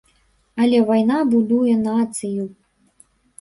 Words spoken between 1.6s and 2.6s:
нацыю.